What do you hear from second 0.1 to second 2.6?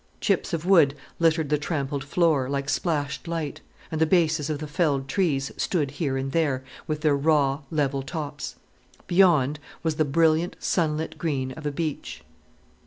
Chips of wood littered the trampled floor,